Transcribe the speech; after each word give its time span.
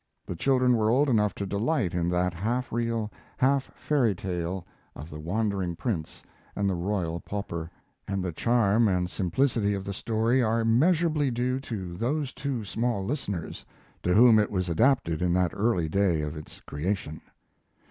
The 0.25 0.35
children 0.35 0.75
were 0.75 0.89
old 0.89 1.09
enough 1.09 1.35
to 1.35 1.45
delight 1.45 1.93
in 1.93 2.09
that 2.09 2.33
half 2.33 2.71
real, 2.71 3.11
half 3.37 3.69
fairy 3.75 4.15
tale 4.15 4.65
of 4.95 5.11
the 5.11 5.19
wandering 5.19 5.75
prince 5.75 6.23
and 6.55 6.67
the 6.67 6.73
royal 6.73 7.19
pauper: 7.19 7.69
and 8.07 8.23
the 8.23 8.31
charm 8.31 8.87
and 8.87 9.07
simplicity 9.11 9.75
of 9.75 9.85
the 9.85 9.93
story 9.93 10.41
are 10.41 10.65
measurably 10.65 11.29
due 11.29 11.59
to 11.59 11.97
those 11.97 12.33
two 12.33 12.65
small 12.65 13.05
listeners, 13.05 13.63
to 14.01 14.15
whom 14.15 14.39
it 14.39 14.49
was 14.49 14.69
adapted 14.69 15.21
in 15.21 15.33
that 15.33 15.51
early 15.53 15.87
day 15.87 16.21
of 16.23 16.35
its 16.35 16.61
creation. 16.61 17.21